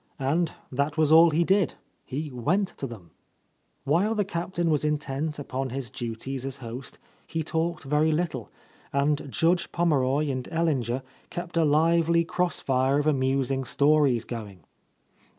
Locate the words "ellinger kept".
10.51-11.55